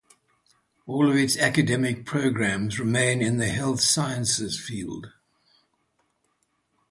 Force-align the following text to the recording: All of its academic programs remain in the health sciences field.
All 0.87 1.07
of 1.11 1.15
its 1.15 1.37
academic 1.37 2.07
programs 2.07 2.79
remain 2.79 3.21
in 3.21 3.37
the 3.37 3.49
health 3.49 3.81
sciences 3.81 4.59
field. 4.59 5.11